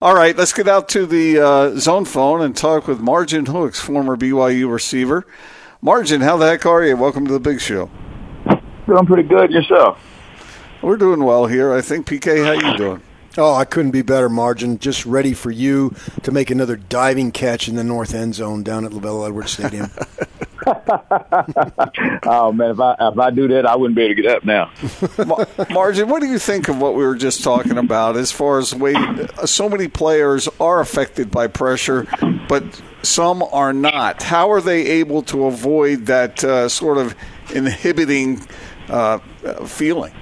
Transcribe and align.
All 0.00 0.14
right, 0.14 0.36
let's 0.36 0.52
get 0.52 0.68
out 0.68 0.88
to 0.90 1.06
the 1.06 1.40
uh, 1.40 1.76
zone 1.76 2.04
phone 2.04 2.40
and 2.40 2.56
talk 2.56 2.86
with 2.86 3.00
Margin 3.00 3.46
Hooks, 3.46 3.80
former 3.80 4.16
BYU 4.16 4.72
receiver. 4.72 5.26
Margin, 5.82 6.20
how 6.20 6.36
the 6.36 6.46
heck 6.46 6.64
are 6.66 6.84
you? 6.84 6.96
Welcome 6.96 7.26
to 7.26 7.32
the 7.32 7.40
big 7.40 7.60
show. 7.60 7.90
Doing 8.86 9.06
pretty 9.06 9.28
good 9.28 9.50
yourself. 9.50 9.98
We're 10.82 10.98
doing 10.98 11.24
well 11.24 11.46
here. 11.46 11.72
I 11.72 11.80
think 11.80 12.06
PK, 12.06 12.44
how 12.44 12.52
you 12.70 12.76
doing? 12.76 13.02
Oh, 13.36 13.56
I 13.56 13.64
couldn't 13.64 13.90
be 13.90 14.02
better, 14.02 14.28
Margin. 14.28 14.78
Just 14.78 15.04
ready 15.04 15.34
for 15.34 15.50
you 15.50 15.92
to 16.22 16.30
make 16.30 16.52
another 16.52 16.76
diving 16.76 17.32
catch 17.32 17.66
in 17.66 17.74
the 17.74 17.82
north 17.82 18.14
end 18.14 18.36
zone 18.36 18.62
down 18.62 18.84
at 18.84 18.92
LaVell 18.92 19.26
Edwards 19.26 19.50
Stadium. 19.50 19.90
oh 22.24 22.52
man, 22.52 22.72
if 22.72 22.80
I 22.80 22.96
if 23.00 23.18
I 23.18 23.30
do 23.30 23.48
that, 23.48 23.66
I 23.66 23.76
wouldn't 23.76 23.96
be 23.96 24.02
able 24.02 24.14
to 24.16 24.22
get 24.22 24.30
up 24.32 24.44
now. 24.44 24.70
Margin, 25.70 26.08
what 26.08 26.20
do 26.20 26.28
you 26.28 26.38
think 26.38 26.68
of 26.68 26.78
what 26.78 26.94
we 26.94 27.04
were 27.04 27.14
just 27.14 27.42
talking 27.42 27.78
about 27.78 28.16
as 28.16 28.30
far 28.30 28.58
as 28.58 28.74
way 28.74 28.94
so 29.44 29.68
many 29.68 29.88
players 29.88 30.48
are 30.60 30.80
affected 30.80 31.30
by 31.30 31.46
pressure, 31.46 32.06
but 32.48 32.82
some 33.02 33.42
are 33.42 33.72
not? 33.72 34.22
How 34.22 34.50
are 34.50 34.60
they 34.60 34.86
able 34.86 35.22
to 35.22 35.46
avoid 35.46 36.06
that 36.06 36.44
uh, 36.44 36.68
sort 36.68 36.98
of 36.98 37.14
inhibiting 37.54 38.40
uh, 38.88 39.18
feeling? 39.66 40.12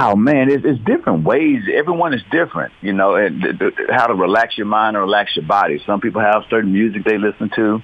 Oh 0.00 0.16
man, 0.16 0.50
it's, 0.50 0.64
it's 0.64 0.80
different 0.84 1.24
ways. 1.24 1.62
Everyone 1.72 2.12
is 2.12 2.22
different, 2.30 2.72
you 2.80 2.92
know, 2.92 3.14
and 3.14 3.42
th- 3.42 3.58
th- 3.58 3.74
how 3.90 4.06
to 4.06 4.14
relax 4.14 4.58
your 4.58 4.66
mind 4.66 4.96
or 4.96 5.00
relax 5.00 5.34
your 5.36 5.46
body. 5.46 5.82
Some 5.86 6.00
people 6.00 6.20
have 6.20 6.44
certain 6.50 6.72
music 6.72 7.04
they 7.04 7.16
listen 7.16 7.50
to. 7.56 7.82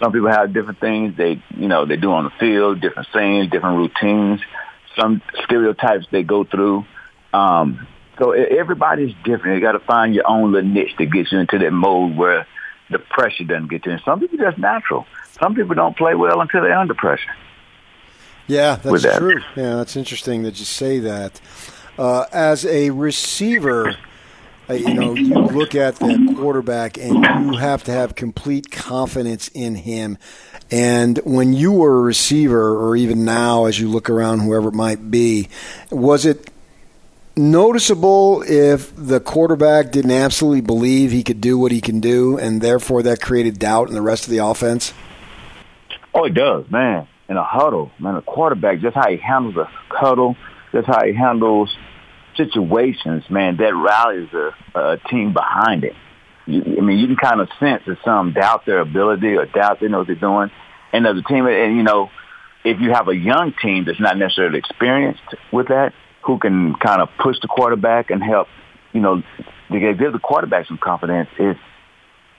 Some 0.00 0.12
people 0.12 0.30
have 0.30 0.52
different 0.52 0.80
things 0.80 1.16
they, 1.16 1.42
you 1.56 1.68
know, 1.68 1.84
they 1.84 1.96
do 1.96 2.10
on 2.12 2.24
the 2.24 2.30
field, 2.40 2.80
different 2.80 3.08
sayings, 3.12 3.50
different 3.50 3.76
routines, 3.76 4.40
some 4.98 5.22
stereotypes 5.44 6.06
they 6.10 6.22
go 6.22 6.44
through. 6.44 6.84
Um, 7.32 7.86
so 8.18 8.32
everybody's 8.32 9.14
different. 9.24 9.56
You 9.56 9.60
got 9.60 9.72
to 9.72 9.80
find 9.80 10.14
your 10.14 10.28
own 10.28 10.52
little 10.52 10.68
niche 10.68 10.96
to 10.98 11.06
get 11.06 11.30
you 11.30 11.38
into 11.38 11.58
that 11.58 11.70
mode 11.70 12.16
where 12.16 12.46
the 12.90 12.98
pressure 12.98 13.44
doesn't 13.44 13.68
get 13.68 13.86
you. 13.86 13.92
And 13.92 14.02
some 14.04 14.20
people 14.20 14.38
just 14.38 14.58
natural. 14.58 15.06
Some 15.38 15.54
people 15.54 15.74
don't 15.74 15.96
play 15.96 16.14
well 16.14 16.40
until 16.40 16.62
they're 16.62 16.78
under 16.78 16.94
pressure. 16.94 17.30
Yeah, 18.46 18.76
that's 18.76 19.02
that. 19.04 19.18
true. 19.18 19.40
Yeah, 19.56 19.76
that's 19.76 19.96
interesting 19.96 20.42
that 20.42 20.58
you 20.58 20.64
say 20.64 20.98
that. 20.98 21.40
Uh, 21.98 22.24
as 22.32 22.64
a 22.66 22.90
receiver, 22.90 23.96
you 24.78 24.94
know, 24.94 25.14
you 25.14 25.34
look 25.34 25.74
at 25.74 25.96
the 25.96 26.34
quarterback 26.36 26.98
and 26.98 27.24
you 27.24 27.56
have 27.56 27.84
to 27.84 27.92
have 27.92 28.14
complete 28.14 28.70
confidence 28.70 29.48
in 29.48 29.74
him. 29.74 30.18
And 30.70 31.18
when 31.24 31.52
you 31.52 31.72
were 31.72 31.98
a 31.98 32.02
receiver, 32.02 32.76
or 32.76 32.96
even 32.96 33.24
now 33.24 33.66
as 33.66 33.78
you 33.80 33.88
look 33.88 34.08
around, 34.08 34.40
whoever 34.40 34.68
it 34.68 34.74
might 34.74 35.10
be, 35.10 35.48
was 35.90 36.24
it 36.24 36.50
noticeable 37.36 38.42
if 38.46 38.94
the 38.94 39.20
quarterback 39.20 39.90
didn't 39.90 40.10
absolutely 40.10 40.60
believe 40.60 41.10
he 41.10 41.22
could 41.22 41.40
do 41.40 41.58
what 41.58 41.72
he 41.72 41.80
can 41.80 42.00
do, 42.00 42.38
and 42.38 42.60
therefore 42.60 43.02
that 43.02 43.20
created 43.20 43.58
doubt 43.58 43.88
in 43.88 43.94
the 43.94 44.02
rest 44.02 44.24
of 44.24 44.30
the 44.30 44.38
offense? 44.38 44.92
Oh, 46.14 46.24
it 46.24 46.34
does, 46.34 46.70
man 46.70 47.06
in 47.30 47.36
a 47.36 47.44
huddle, 47.44 47.92
man, 48.00 48.16
a 48.16 48.22
quarterback, 48.22 48.80
just 48.80 48.96
how 48.96 49.08
he 49.08 49.16
handles 49.16 49.56
a 49.56 49.70
huddle, 49.88 50.36
just 50.72 50.86
how 50.88 51.04
he 51.04 51.14
handles 51.14 51.74
situations, 52.44 53.24
man, 53.30 53.56
that 53.58 53.74
rallies 53.74 54.28
a, 54.32 54.78
a 54.78 54.98
team 55.08 55.32
behind 55.32 55.84
it. 55.84 55.94
You, 56.46 56.76
I 56.78 56.80
mean, 56.80 56.98
you 56.98 57.06
can 57.06 57.16
kind 57.16 57.40
of 57.40 57.48
sense 57.58 57.82
that 57.86 57.98
some 58.04 58.32
doubt 58.32 58.66
their 58.66 58.80
ability 58.80 59.36
or 59.36 59.46
doubt 59.46 59.80
they 59.80 59.88
know 59.88 59.98
what 59.98 60.06
they're 60.06 60.16
doing. 60.16 60.50
And 60.92 61.06
as 61.06 61.16
a 61.16 61.22
team, 61.22 61.46
and 61.46 61.76
you 61.76 61.82
know, 61.82 62.10
if 62.64 62.80
you 62.80 62.92
have 62.92 63.08
a 63.08 63.16
young 63.16 63.54
team 63.62 63.84
that's 63.84 64.00
not 64.00 64.16
necessarily 64.16 64.58
experienced 64.58 65.22
with 65.52 65.68
that, 65.68 65.92
who 66.22 66.38
can 66.38 66.74
kind 66.74 67.00
of 67.00 67.08
push 67.18 67.36
the 67.40 67.48
quarterback 67.48 68.10
and 68.10 68.22
help, 68.22 68.48
you 68.92 69.00
know, 69.00 69.22
give 69.70 70.12
the 70.12 70.20
quarterback 70.22 70.66
some 70.66 70.78
confidence, 70.78 71.28
it's 71.38 71.60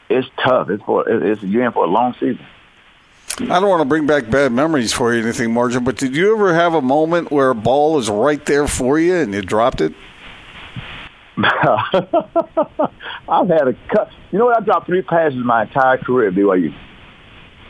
it's 0.09 0.27
tough. 0.43 0.69
It's 0.69 0.83
for 0.83 1.07
it's 1.07 1.41
you're 1.41 1.65
in 1.65 1.71
for 1.71 1.85
a 1.85 1.87
long 1.87 2.13
season. 2.19 2.45
I 3.49 3.59
don't 3.59 3.69
want 3.69 3.81
to 3.81 3.85
bring 3.85 4.05
back 4.05 4.29
bad 4.29 4.51
memories 4.51 4.93
for 4.93 5.13
you, 5.13 5.21
anything, 5.21 5.53
Margin, 5.53 5.83
but 5.83 5.97
did 5.97 6.15
you 6.15 6.35
ever 6.35 6.53
have 6.53 6.73
a 6.73 6.81
moment 6.81 7.31
where 7.31 7.49
a 7.49 7.55
ball 7.55 7.97
is 7.97 8.09
right 8.09 8.45
there 8.45 8.67
for 8.67 8.99
you 8.99 9.15
and 9.15 9.33
you 9.33 9.41
dropped 9.41 9.81
it? 9.81 9.93
I've 11.37 11.47
had 13.47 13.67
a 13.67 13.73
cut. 13.89 14.09
You 14.31 14.39
know 14.39 14.45
what? 14.45 14.61
I 14.61 14.63
dropped 14.63 14.85
three 14.85 15.01
passes 15.01 15.39
my 15.43 15.63
entire 15.63 15.97
career 15.97 16.27
at 16.27 16.35
BYU 16.35 16.73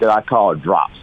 that 0.02 0.10
I 0.10 0.22
call 0.22 0.56
drops. 0.56 0.98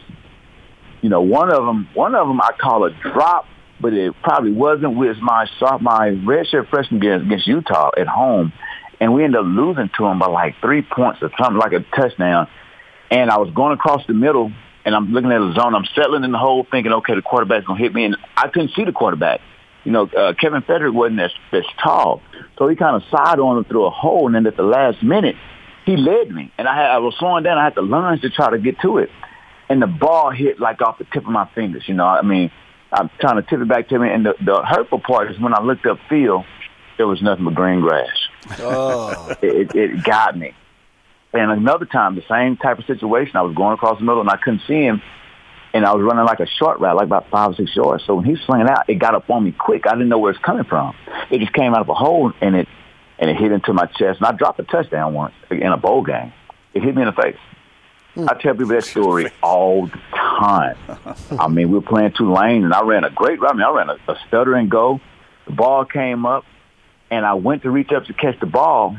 You 1.01 1.09
know, 1.09 1.23
one 1.23 1.53
of 1.53 1.65
them, 1.65 1.89
one 1.95 2.15
of 2.15 2.29
them 2.29 2.41
I 2.41 2.51
call 2.61 2.85
a 2.85 2.91
drop, 2.91 3.47
but 3.81 3.95
it 3.95 4.13
probably 4.23 4.53
wasn't 4.53 4.97
with 4.97 5.17
my 5.19 5.47
my 5.81 6.11
redshirt 6.11 6.69
freshman 6.69 7.01
game 7.01 7.23
against 7.23 7.47
Utah 7.47 7.91
at 7.97 8.09
home, 8.09 8.53
and 9.01 9.15
we 9.15 9.25
ended 9.25 9.41
up 9.41 9.47
losing 9.47 9.89
to 9.97 10.05
them 10.05 10.19
by 10.19 10.27
like 10.27 10.57
three 10.61 10.83
points 10.83 11.23
or 11.23 11.31
something 11.39 11.59
like 11.59 11.73
a 11.73 11.81
touchdown. 11.97 12.49
And 13.11 13.31
I 13.31 13.39
was 13.39 13.51
going 13.55 13.73
across 13.73 14.07
the 14.07 14.15
middle, 14.15 14.53
and 14.85 14.95
I'm 14.95 15.13
looking 15.13 15.33
at 15.33 15.39
the 15.39 15.55
zone. 15.55 15.75
I'm 15.75 15.87
settling 15.95 16.25
in 16.25 16.33
the 16.33 16.39
hole, 16.39 16.67
thinking, 16.71 16.93
okay, 16.93 17.15
the 17.15 17.23
quarterback's 17.23 17.67
going 17.67 17.79
to 17.79 17.83
hit 17.83 17.95
me. 17.95 18.05
And 18.05 18.17
I 18.37 18.49
couldn't 18.49 18.73
see 18.75 18.85
the 18.85 18.93
quarterback. 18.93 19.41
You 19.85 19.93
know, 19.93 20.07
uh, 20.07 20.35
Kevin 20.35 20.63
Feterik 20.63 20.93
wasn't 20.93 21.21
as, 21.21 21.31
as 21.53 21.65
tall. 21.83 22.21
So 22.59 22.69
he 22.69 22.77
kind 22.77 22.97
of 22.97 23.09
side 23.11 23.39
on 23.39 23.59
him 23.59 23.65
through 23.65 23.87
a 23.87 23.91
hole. 23.91 24.27
And 24.27 24.35
then 24.35 24.47
at 24.47 24.57
the 24.57 24.63
last 24.63 25.03
minute, 25.03 25.37
he 25.87 25.97
led 25.97 26.31
me. 26.31 26.53
And 26.59 26.69
I, 26.69 26.77
had, 26.77 26.91
I 26.91 26.99
was 26.99 27.15
slowing 27.19 27.45
down. 27.45 27.57
I 27.57 27.65
had 27.65 27.75
to 27.77 27.83
lunge 27.83 28.21
to 28.23 28.31
try 28.31 28.51
to 28.51 28.59
get 28.59 28.81
to 28.81 28.99
it. 28.99 29.11
And 29.71 29.81
the 29.81 29.87
ball 29.87 30.31
hit 30.31 30.61
like 30.61 30.83
off 30.83 30.99
the 30.99 31.05
tip 31.05 31.25
of 31.25 31.31
my 31.31 31.49
fingers. 31.55 31.85
You 31.87 31.95
know, 31.95 32.05
I 32.05 32.23
mean, 32.23 32.51
I'm 32.93 33.11
trying 33.21 33.37
to 33.37 33.43
tip 33.43 33.61
it 33.61 33.69
back 33.69 33.89
to 33.89 33.99
me. 33.99 34.11
And 34.11 34.27
the, 34.27 34.35
the 34.45 34.63
hurtful 34.63 35.01
part 35.01 35.31
is 35.31 35.39
when 35.39 35.55
I 35.55 35.63
looked 35.63 35.87
up 35.87 35.99
field, 36.09 36.45
there 36.99 37.07
was 37.07 37.23
nothing 37.23 37.45
but 37.45 37.55
green 37.55 37.81
grass. 37.81 38.09
Oh. 38.59 39.35
it, 39.43 39.75
it, 39.75 39.77
it 39.77 40.05
got 40.05 40.37
me. 40.37 40.55
And 41.33 41.51
another 41.51 41.85
time, 41.85 42.15
the 42.15 42.25
same 42.29 42.57
type 42.57 42.79
of 42.79 42.87
situation. 42.87 43.37
I 43.37 43.43
was 43.43 43.55
going 43.55 43.75
across 43.75 43.99
the 43.99 44.05
middle 44.05 44.21
and 44.21 44.31
I 44.31 44.37
couldn't 44.37 44.63
see 44.67 44.83
him. 44.83 45.03
And 45.75 45.85
I 45.85 45.95
was 45.95 46.03
running 46.03 46.25
like 46.25 46.41
a 46.41 46.47
short 46.47 46.81
route, 46.81 46.97
like 46.97 47.05
about 47.05 47.29
five 47.31 47.51
or 47.51 47.55
six 47.55 47.77
yards. 47.77 48.05
So 48.07 48.15
when 48.15 48.25
he 48.25 48.37
slinging 48.47 48.69
out, 48.69 48.89
it 48.89 48.95
got 48.95 49.15
up 49.15 49.29
on 49.29 49.45
me 49.45 49.53
quick. 49.53 49.87
I 49.87 49.93
didn't 49.93 50.09
know 50.09 50.19
where 50.19 50.33
it's 50.33 50.43
coming 50.43 50.65
from. 50.65 50.97
It 51.31 51.41
just 51.41 51.53
came 51.53 51.75
out 51.75 51.83
of 51.83 51.89
a 51.89 51.95
hole 51.95 52.33
and 52.41 52.57
it 52.57 52.69
and 53.19 53.31
it 53.31 53.37
hit 53.37 53.53
into 53.53 53.73
my 53.73 53.87
chest. 53.87 54.21
And 54.21 54.27
I 54.27 54.33
dropped 54.33 54.61
a 54.61 54.63
touchdown 54.63 55.13
once 55.13 55.35
in 55.51 55.67
a 55.67 55.77
bowl 55.77 56.03
game. 56.03 56.33
It 56.73 56.83
hit 56.83 56.95
me 56.95 57.03
in 57.03 57.07
the 57.07 57.21
face. 57.21 57.37
I 58.17 58.35
tell 58.35 58.55
people 58.55 58.69
that 58.69 58.85
story 58.85 59.31
all 59.43 59.87
the 59.87 59.99
time. 60.15 60.77
I 61.39 61.49
mean, 61.49 61.71
we 61.71 61.79
were 61.79 61.83
playing 61.83 62.13
Tulane, 62.17 62.65
and 62.65 62.73
I 62.73 62.83
ran 62.83 63.05
a 63.05 63.11
great 63.11 63.41
run. 63.41 63.53
I 63.53 63.55
mean, 63.55 63.63
I 63.63 63.71
ran 63.71 63.91
a, 63.91 64.13
a 64.13 64.19
stutter 64.27 64.55
and 64.55 64.71
go. 64.71 65.01
The 65.47 65.53
ball 65.53 65.85
came 65.85 66.27
up, 66.27 66.45
and 67.11 67.25
I 67.25 67.35
went 67.35 67.63
to 67.63 67.71
reach 67.71 67.93
up 67.93 68.07
to 68.07 68.13
catch 68.13 68.39
the 68.41 68.47
ball, 68.47 68.97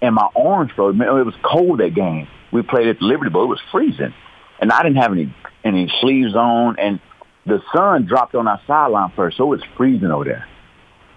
and 0.00 0.14
my 0.14 0.28
arms 0.36 0.72
froze. 0.72 0.94
It 0.94 1.26
was 1.26 1.34
cold 1.42 1.80
that 1.80 1.94
game. 1.94 2.28
We 2.52 2.62
played 2.62 2.88
at 2.88 2.98
the 2.98 3.04
Liberty 3.04 3.30
Bowl. 3.30 3.44
It 3.44 3.48
was 3.48 3.60
freezing, 3.72 4.14
and 4.60 4.72
I 4.72 4.82
didn't 4.82 4.96
have 4.96 5.12
any 5.12 5.34
any 5.64 5.92
sleeves 6.00 6.34
on, 6.34 6.78
and 6.78 7.00
the 7.46 7.62
sun 7.74 8.06
dropped 8.06 8.34
on 8.34 8.46
our 8.46 8.60
sideline 8.66 9.12
first, 9.16 9.36
so 9.36 9.44
it 9.44 9.56
was 9.56 9.62
freezing 9.76 10.10
over 10.10 10.24
there. 10.24 10.48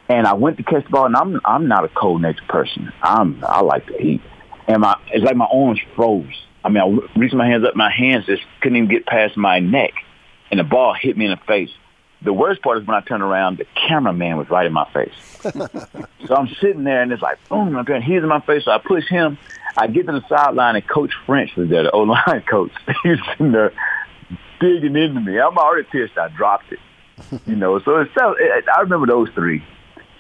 And 0.10 0.26
I 0.26 0.34
went 0.34 0.58
to 0.58 0.64
catch 0.64 0.86
the 0.86 0.90
ball, 0.90 1.06
and 1.06 1.16
I'm 1.16 1.40
I'm 1.46 1.68
not 1.68 1.86
a 1.86 1.90
cold 1.90 2.22
natured 2.22 2.48
person. 2.48 2.92
I'm 3.02 3.44
I 3.44 3.62
like 3.62 3.86
the 3.88 3.98
heat, 3.98 4.22
and 4.68 4.82
my 4.82 4.98
it's 5.08 5.24
like 5.24 5.36
my 5.36 5.48
arms 5.52 5.80
froze. 5.96 6.26
I 6.64 6.70
mean, 6.70 6.84
I 7.16 7.20
reached 7.20 7.36
my 7.36 7.48
hands 7.48 7.64
up, 7.66 7.76
my 7.76 7.92
hands 7.92 8.26
just 8.26 8.42
couldn't 8.62 8.78
even 8.78 8.90
get 8.90 9.06
past 9.06 9.38
my 9.38 9.60
neck, 9.60 9.94
and 10.50 10.60
the 10.60 10.64
ball 10.64 10.94
hit 10.94 11.18
me 11.18 11.26
in 11.26 11.32
the 11.32 11.40
face. 11.48 11.70
The 12.24 12.34
worst 12.34 12.62
part 12.62 12.80
is 12.80 12.88
when 12.88 12.96
I 12.96 13.02
turned 13.02 13.22
around, 13.22 13.60
the 13.60 13.66
cameraman 13.88 14.38
was 14.38 14.50
right 14.50 14.66
in 14.66 14.74
my 14.74 14.90
face. 14.92 15.14
so 16.26 16.36
I'm 16.36 16.48
sitting 16.60 16.84
there, 16.84 17.02
and 17.02 17.12
it's 17.12 17.22
like, 17.22 17.38
boom, 17.48 17.78
I'm 17.78 17.86
going, 17.86 18.02
he's 18.02 18.24
in 18.24 18.28
my 18.28 18.42
face. 18.42 18.66
So 18.66 18.72
I 18.72 18.80
push 18.80 19.08
him. 19.08 19.38
I 19.76 19.86
get 19.86 20.08
to 20.08 20.14
the 20.14 20.28
sideline, 20.28 20.76
and 20.76 20.88
Coach 20.88 21.12
French 21.28 21.56
was 21.56 21.70
there, 21.70 21.84
the 21.84 21.92
O-line 21.92 22.44
coach. 22.50 22.72
He's 23.04 23.20
sitting 23.30 23.52
there 23.52 23.72
digging 24.60 24.96
into 24.96 25.22
me. 25.22 25.40
I'm 25.40 25.58
already 25.58 25.88
pissed 25.92 26.18
I 26.18 26.30
dropped 26.30 26.72
it. 26.72 26.80
You 27.46 27.56
know, 27.56 27.80
so 27.80 27.98
it's, 27.98 28.12
it, 28.16 28.66
I 28.76 28.82
remember 28.82 29.06
those 29.06 29.30
three 29.36 29.64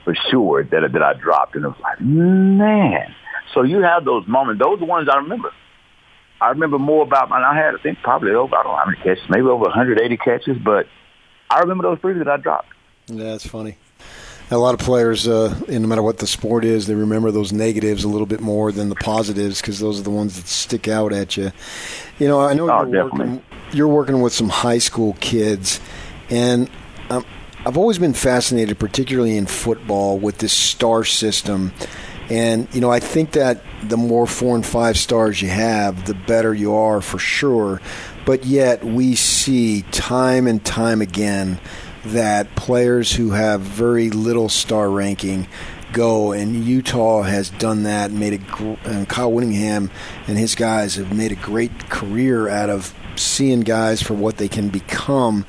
for 0.03 0.15
sure 0.29 0.63
that, 0.63 0.91
that 0.93 1.03
I 1.03 1.13
dropped, 1.13 1.55
and 1.55 1.65
it 1.65 1.69
was 1.69 1.79
like, 1.81 1.99
man. 2.01 3.13
So 3.53 3.63
you 3.63 3.81
have 3.81 4.05
those 4.05 4.27
moments. 4.27 4.61
Those 4.61 4.75
are 4.75 4.79
the 4.79 4.85
ones 4.85 5.09
I 5.11 5.17
remember. 5.17 5.51
I 6.39 6.49
remember 6.49 6.77
more 6.77 7.03
about, 7.03 7.31
and 7.31 7.43
I 7.43 7.55
had, 7.55 7.73
I 7.73 7.81
think, 7.81 7.99
probably 8.03 8.31
over, 8.31 8.55
I 8.55 8.61
don't 8.61 8.73
know 8.73 8.77
how 8.77 8.85
many 8.85 8.97
catches, 8.97 9.27
maybe 9.29 9.47
over 9.47 9.63
180 9.63 10.17
catches, 10.17 10.57
but– 10.63 10.85
I 11.49 11.59
remember 11.59 11.83
those 11.83 11.99
three 11.99 12.13
that 12.15 12.27
I 12.27 12.37
dropped. 12.37 12.69
Yeah, 13.07 13.31
that's 13.31 13.47
funny. 13.47 13.77
A 14.49 14.57
lot 14.57 14.73
of 14.73 14.79
players, 14.79 15.27
uh, 15.27 15.59
no 15.67 15.79
matter 15.79 16.01
what 16.01 16.19
the 16.19 16.27
sport 16.27 16.63
is, 16.63 16.87
they 16.87 16.95
remember 16.95 17.31
those 17.31 17.51
negatives 17.51 18.05
a 18.05 18.07
little 18.07 18.25
bit 18.25 18.39
more 18.39 18.71
than 18.71 18.87
the 18.87 18.95
positives 18.95 19.59
because 19.59 19.79
those 19.79 19.99
are 19.99 20.03
the 20.03 20.09
ones 20.09 20.37
that 20.37 20.47
stick 20.47 20.87
out 20.87 21.11
at 21.11 21.35
you. 21.35 21.51
You 22.17 22.29
know, 22.29 22.39
I 22.39 22.53
know 22.53 22.69
oh, 22.69 22.85
you're, 22.85 23.03
working, 23.03 23.43
you're, 23.73 23.87
working, 23.89 24.21
with 24.21 24.31
some 24.31 24.47
high 24.47 24.77
school 24.77 25.17
kids, 25.19 25.81
and 26.29 26.69
um, 27.09 27.25
I've 27.65 27.77
always 27.77 27.99
been 27.99 28.13
fascinated, 28.13 28.79
particularly 28.79 29.35
in 29.35 29.47
football, 29.47 30.17
with 30.17 30.37
this 30.37 30.53
star 30.53 31.03
system. 31.03 31.73
And, 32.29 32.73
you 32.73 32.79
know, 32.79 32.91
I 32.91 33.01
think 33.01 33.31
that 33.33 33.61
the 33.83 33.97
more 33.97 34.27
four 34.27 34.55
and 34.55 34.65
five 34.65 34.97
stars 34.97 35.41
you 35.41 35.49
have, 35.49 36.05
the 36.05 36.13
better 36.13 36.53
you 36.53 36.73
are 36.73 37.01
for 37.01 37.19
sure. 37.19 37.81
But 38.27 38.45
yet 38.45 38.83
we 38.83 39.15
see 39.15 39.83
time 39.83 40.47
and 40.47 40.63
time 40.63 41.01
again 41.01 41.61
that 42.03 42.53
players 42.57 43.15
who 43.15 43.31
have 43.31 43.61
very 43.61 44.09
little 44.09 44.49
star 44.49 44.89
ranking 44.89 45.47
go. 45.93 46.33
And 46.33 46.65
Utah 46.65 47.21
has 47.21 47.49
done 47.49 47.83
that. 47.83 48.09
And 48.09 48.19
made 48.19 48.33
a 48.33 48.77
and 48.83 49.07
Kyle 49.07 49.31
Whittingham 49.31 49.89
and 50.27 50.37
his 50.37 50.55
guys 50.55 50.95
have 50.95 51.15
made 51.15 51.31
a 51.31 51.35
great 51.35 51.89
career 51.89 52.49
out 52.49 52.69
of 52.69 52.93
seeing 53.15 53.61
guys 53.61 54.01
for 54.01 54.13
what 54.13 54.35
they 54.35 54.49
can 54.49 54.67
become 54.67 55.45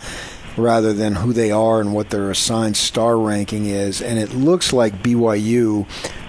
rather 0.56 0.92
than 0.92 1.16
who 1.16 1.32
they 1.32 1.50
are 1.50 1.80
and 1.80 1.92
what 1.92 2.10
their 2.10 2.30
assigned 2.30 2.76
star 2.76 3.18
ranking 3.18 3.66
is. 3.66 4.00
And 4.00 4.20
it 4.20 4.34
looks 4.34 4.72
like 4.72 5.02
BYU, 5.02 5.88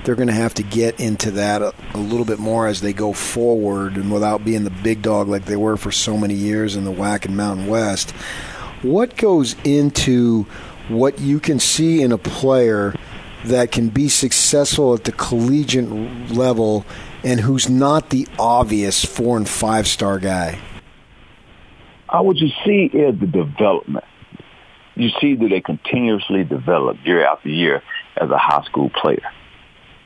they're 0.10 0.16
going 0.16 0.28
to 0.28 0.34
have 0.34 0.56
to 0.56 0.64
get 0.64 1.00
into 1.00 1.30
that 1.30 1.62
a, 1.62 1.72
a, 1.94 1.98
little 2.00 2.26
bit 2.26 2.40
more 2.40 2.66
as 2.66 2.82
they 2.82 2.94
go 2.94 3.14
forward 3.14 3.96
and 3.96 4.12
without 4.12 4.44
being 4.44 4.64
the 4.64 4.72
big 4.72 5.04
dog 5.04 5.28
like 5.28 5.46
they 5.46 5.56
were 5.56 5.78
for 5.78 5.92
so 5.92 6.18
many 6.18 6.34
years 6.34 6.76
in 6.76 6.84
the 6.84 6.92
WAC 6.92 7.26
and 7.26 7.38
Mountain 7.38 7.68
West. 7.68 8.10
What 8.82 9.16
goes 9.18 9.56
into 9.64 10.48
what 10.88 11.20
you 11.20 11.40
can 11.40 11.60
see 11.60 12.02
in 12.02 12.12
a 12.12 12.18
player 12.18 12.96
that 13.46 13.72
can 13.72 13.90
be 13.90 14.10
successful 14.10 14.96
at 14.96 15.04
the 15.04 15.12
collegiate 15.12 15.92
level 16.32 16.88
and 17.24 17.42
who's 17.42 17.70
not 17.70 18.10
the 18.10 18.28
obvious 18.40 19.06
four 19.06 19.38
and 19.38 19.48
five 19.48 19.88
star 19.88 20.18
guy? 20.18 20.58
Uh, 22.10 22.24
what 22.24 22.38
you 22.38 22.50
see 22.66 22.86
is 22.86 23.20
the 23.20 23.28
development 23.28 24.06
you 24.96 25.12
see 25.22 25.36
that 25.36 25.50
they 25.50 25.62
continuously 25.62 26.44
develop 26.44 26.98
year 27.06 27.24
after 27.28 27.50
year 27.50 27.84
as 28.18 28.32
a 28.32 28.40
high 28.40 28.64
school 28.64 28.90
player. 28.90 29.22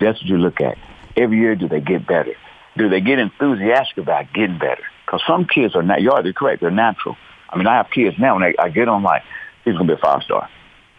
That's 0.03 0.21
what 0.21 0.29
you 0.29 0.37
look 0.37 0.61
at. 0.61 0.77
Every 1.15 1.37
year, 1.37 1.55
do 1.55 1.67
they 1.67 1.81
get 1.81 2.07
better? 2.07 2.35
Do 2.77 2.89
they 2.89 3.01
get 3.01 3.19
enthusiastic 3.19 3.97
about 3.97 4.33
getting 4.33 4.57
better? 4.57 4.83
Because 5.05 5.21
some 5.27 5.45
kids 5.45 5.75
are 5.75 5.83
not, 5.83 6.01
you 6.01 6.11
are 6.11 6.23
correct, 6.33 6.61
they're 6.61 6.71
natural. 6.71 7.15
I 7.49 7.57
mean, 7.57 7.67
I 7.67 7.75
have 7.75 7.91
kids 7.91 8.17
now, 8.17 8.35
when 8.35 8.55
I 8.57 8.69
get 8.69 8.87
on 8.87 9.03
like, 9.03 9.21
he's 9.63 9.73
going 9.73 9.87
to 9.87 9.95
be 9.95 9.99
a 9.99 10.01
five 10.01 10.23
star. 10.23 10.49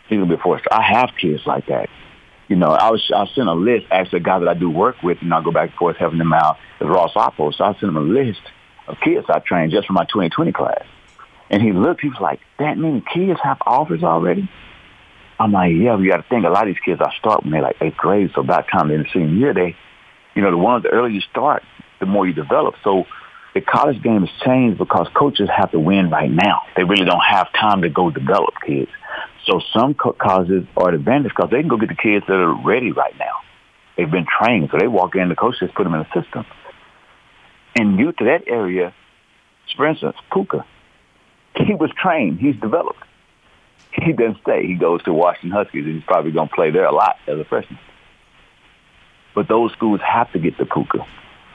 He's 0.09 0.19
going 0.19 0.29
to 0.29 0.37
be 0.37 0.41
a 0.41 0.43
four 0.43 0.61
star. 0.61 0.79
I 0.79 0.83
have 0.83 1.11
kids 1.21 1.43
like 1.47 1.67
that. 1.67 1.89
You 2.49 2.57
know, 2.57 2.69
I 2.69 2.91
was, 2.91 3.11
I 3.15 3.27
sent 3.35 3.49
a 3.49 3.55
list, 3.55 3.87
actually, 3.91 4.21
a 4.21 4.23
guy 4.23 4.39
that 4.39 4.49
I 4.49 4.55
do 4.55 4.71
work 4.71 5.03
with, 5.03 5.19
and 5.23 5.33
I 5.33 5.43
go 5.43 5.51
back 5.51 5.71
and 5.71 5.79
forth 5.79 5.97
having 5.97 6.19
them 6.19 6.33
out, 6.33 6.59
is 6.81 6.87
Ross 6.87 7.15
Oppo. 7.15 7.55
So 7.55 7.65
I 7.65 7.73
sent 7.73 7.85
him 7.85 7.97
a 7.97 8.01
list 8.01 8.43
of 8.87 8.97
kids 9.03 9.27
I 9.29 9.39
trained 9.41 9.73
just 9.73 9.87
for 9.87 9.95
my 9.95 10.05
2020 10.05 10.53
class. 10.53 10.85
And 11.51 11.63
he 11.63 11.73
looked, 11.73 12.03
he 12.03 12.09
was 12.09 12.21
like, 12.21 12.41
that 12.59 12.77
many 12.79 13.03
kids 13.13 13.41
have 13.43 13.59
offers 13.67 14.03
already? 14.03 14.49
I'm 15.39 15.53
like, 15.53 15.73
yeah, 15.75 15.97
we 15.97 16.09
got 16.09 16.19
to 16.19 16.29
think. 16.29 16.45
A 16.45 16.49
lot 16.49 16.69
of 16.69 16.75
these 16.75 16.83
kids 16.85 17.01
I 17.01 17.13
start 17.19 17.43
when 17.43 17.53
they're 17.53 17.63
like 17.63 17.77
eighth 17.81 17.97
grade, 17.97 18.31
so 18.35 18.41
about 18.41 18.67
time 18.71 18.89
they're 18.89 18.99
in 18.99 19.03
the 19.03 19.09
senior 19.13 19.35
year, 19.35 19.55
they, 19.55 19.77
you 20.35 20.43
know, 20.43 20.51
the 20.51 20.59
ones 20.59 20.85
the 20.85 20.91
earlier 20.91 21.13
you 21.13 21.21
start, 21.31 21.63
the 22.01 22.07
more 22.07 22.27
you 22.27 22.33
develop. 22.33 22.75
So 22.85 23.05
the 23.55 23.61
college 23.61 24.03
game 24.03 24.27
has 24.27 24.31
changed 24.45 24.79
because 24.79 25.09
coaches 25.15 25.49
have 25.55 25.71
to 25.73 25.81
win 25.81 26.11
right 26.11 26.31
now. 26.31 26.63
They 26.77 26.85
really 26.85 27.05
don't 27.05 27.25
have 27.29 27.53
time 27.53 27.83
to 27.83 27.89
go 27.89 28.11
develop 28.11 28.55
kids. 28.65 28.91
So 29.47 29.61
some 29.73 29.95
co- 29.95 30.13
colleges 30.13 30.67
are 30.77 30.89
at 30.89 30.95
advantage 30.95 31.33
because 31.37 31.51
they 31.51 31.61
can 31.61 31.69
go 31.69 31.77
get 31.77 31.89
the 31.89 31.97
kids 31.97 32.25
that 32.27 32.35
are 32.35 32.65
ready 32.65 32.93
right 32.93 33.15
now. 33.19 33.43
They've 33.97 34.11
been 34.11 34.27
trained, 34.27 34.71
so 34.73 34.79
they 34.79 34.89
walk 34.89 35.15
in, 35.15 35.29
the 35.29 35.37
coach 35.37 35.57
just 35.61 35.75
put 35.75 35.85
them 35.85 35.95
in 35.95 36.01
the 36.01 36.23
system. 36.23 36.45
And 37.77 37.97
due 37.99 38.13
to 38.13 38.25
that 38.25 38.49
area, 38.49 38.95
for 39.77 39.87
instance, 39.87 40.17
Puka, 40.33 40.65
he 41.57 41.75
was 41.75 41.91
trained. 42.01 42.39
He's 42.39 42.57
developed. 42.57 43.03
He 43.95 44.13
doesn't 44.13 44.41
stay. 44.43 44.67
He 44.67 44.75
goes 44.75 45.03
to 45.05 45.13
Washington 45.13 45.51
Huskies, 45.51 45.85
and 45.85 45.95
he's 45.95 46.05
probably 46.05 46.33
going 46.33 46.49
to 46.49 46.55
play 46.55 46.71
there 46.71 46.85
a 46.85 46.93
lot 46.93 47.17
as 47.27 47.39
a 47.39 47.45
freshman. 47.45 47.79
But 49.35 49.49
those 49.49 49.73
schools 49.73 50.01
have 50.07 50.33
to 50.33 50.39
get 50.39 50.59
the 50.59 50.67
Puka. 50.67 51.07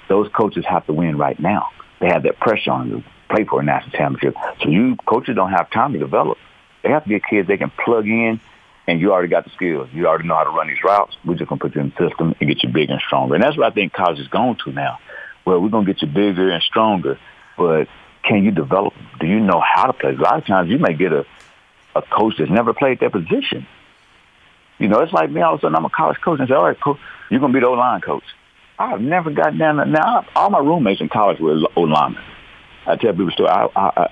Those 0.07 0.29
coaches 0.35 0.65
have 0.67 0.85
to 0.87 0.93
win 0.93 1.17
right 1.17 1.39
now. 1.39 1.67
They 1.99 2.07
have 2.07 2.23
that 2.23 2.39
pressure 2.39 2.71
on 2.71 2.89
them 2.89 3.03
to 3.03 3.35
play 3.35 3.45
for 3.45 3.59
a 3.59 3.63
national 3.63 3.91
championship. 3.91 4.35
So 4.61 4.69
you 4.69 4.95
coaches 5.07 5.35
don't 5.35 5.51
have 5.51 5.69
time 5.69 5.93
to 5.93 5.99
develop. 5.99 6.37
They 6.83 6.89
have 6.89 7.03
to 7.03 7.09
get 7.09 7.21
kids 7.29 7.47
they 7.47 7.57
can 7.57 7.71
plug 7.83 8.07
in, 8.07 8.39
and 8.87 8.99
you 8.99 9.11
already 9.11 9.27
got 9.27 9.43
the 9.43 9.51
skills. 9.51 9.89
You 9.93 10.07
already 10.07 10.27
know 10.27 10.35
how 10.35 10.45
to 10.45 10.49
run 10.49 10.67
these 10.67 10.83
routes. 10.83 11.15
We're 11.25 11.35
just 11.35 11.49
going 11.49 11.59
to 11.59 11.65
put 11.65 11.75
you 11.75 11.81
in 11.81 11.93
the 11.97 12.09
system 12.09 12.35
and 12.39 12.49
get 12.49 12.63
you 12.63 12.69
bigger 12.69 12.93
and 12.93 13.01
stronger. 13.05 13.35
And 13.35 13.43
that's 13.43 13.57
what 13.57 13.71
I 13.71 13.75
think 13.75 13.93
college 13.93 14.19
is 14.19 14.27
going 14.29 14.57
to 14.65 14.71
now. 14.71 14.99
Well, 15.45 15.61
we're 15.61 15.69
going 15.69 15.85
to 15.85 15.93
get 15.93 16.01
you 16.01 16.07
bigger 16.07 16.49
and 16.49 16.63
stronger, 16.63 17.19
but 17.57 17.87
can 18.23 18.43
you 18.43 18.51
develop? 18.51 18.93
Do 19.19 19.27
you 19.27 19.39
know 19.39 19.61
how 19.61 19.87
to 19.87 19.93
play? 19.93 20.11
A 20.11 20.13
lot 20.13 20.37
of 20.37 20.45
times 20.45 20.69
you 20.69 20.79
may 20.79 20.93
get 20.93 21.11
a, 21.11 21.25
a 21.95 22.01
coach 22.01 22.35
that's 22.37 22.51
never 22.51 22.73
played 22.73 22.99
that 22.99 23.11
position. 23.11 23.67
You 24.77 24.87
know, 24.87 24.99
it's 24.99 25.13
like 25.13 25.29
me 25.29 25.41
all 25.41 25.55
of 25.55 25.59
a 25.59 25.61
sudden 25.61 25.75
I'm 25.75 25.85
a 25.85 25.89
college 25.89 26.19
coach 26.21 26.39
and 26.39 26.47
say, 26.47 26.53
all 26.53 26.63
right, 26.63 26.77
you're 27.29 27.39
going 27.39 27.51
to 27.51 27.57
be 27.57 27.59
the 27.59 27.67
O-line 27.67 28.01
coach. 28.01 28.23
I've 28.77 29.01
never 29.01 29.29
gotten 29.29 29.57
down 29.57 29.77
there. 29.77 29.85
Now, 29.85 30.25
all 30.35 30.49
my 30.49 30.59
roommates 30.59 31.01
in 31.01 31.09
college 31.09 31.39
were 31.39 31.59
O-linemen. 31.75 32.23
I 32.87 32.95
tell 32.95 33.11
people 33.11 33.31
still, 33.31 33.47
I, 33.47 33.67
I, 33.75 34.03
I, 34.03 34.07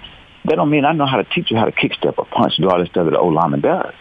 that 0.45 0.55
don't 0.55 0.69
mean 0.69 0.83
I 0.83 0.91
know 0.91 1.05
how 1.05 1.17
to 1.17 1.23
teach 1.23 1.49
you 1.49 1.57
how 1.57 1.65
to 1.65 1.71
kick 1.71 1.93
step 1.93 2.15
or 2.17 2.25
punch, 2.25 2.57
do 2.57 2.69
all 2.69 2.79
this 2.79 2.89
stuff 2.89 3.05
that 3.05 3.11
the 3.11 3.19
O-lineman 3.19 3.61
does. 3.61 3.93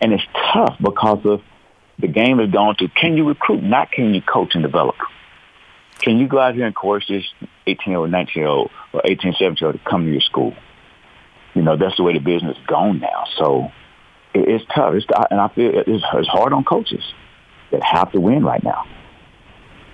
And 0.00 0.12
it's 0.12 0.22
tough 0.52 0.76
because 0.80 1.24
of 1.24 1.42
the 1.98 2.06
game 2.06 2.38
is 2.40 2.50
going 2.50 2.76
to 2.76 2.88
can 2.88 3.16
you 3.16 3.26
recruit, 3.26 3.62
not 3.62 3.90
can 3.90 4.14
you 4.14 4.22
coach 4.22 4.54
and 4.54 4.62
develop. 4.62 4.96
Can 5.98 6.18
you 6.18 6.28
go 6.28 6.38
out 6.38 6.54
here 6.54 6.66
and 6.66 6.74
coerce 6.74 7.06
this 7.08 7.24
18-year-old, 7.66 8.10
19-year-old, 8.10 8.70
or 8.92 9.02
18, 9.04 9.32
17-year-old 9.32 9.82
to 9.82 9.90
come 9.90 10.04
to 10.04 10.12
your 10.12 10.20
school? 10.20 10.54
You 11.56 11.62
know, 11.62 11.76
that's 11.76 11.96
the 11.96 12.02
way 12.02 12.12
the 12.12 12.20
business 12.20 12.56
is 12.58 12.66
going 12.66 13.00
now. 13.00 13.24
So 13.38 13.72
it, 14.34 14.46
it's 14.46 14.64
tough. 14.74 14.94
It's, 14.94 15.06
and 15.30 15.40
I 15.40 15.48
feel 15.48 15.70
it's, 15.74 16.04
it's 16.12 16.28
hard 16.28 16.52
on 16.52 16.64
coaches 16.64 17.02
that 17.72 17.82
have 17.82 18.12
to 18.12 18.20
win 18.20 18.44
right 18.44 18.62
now. 18.62 18.86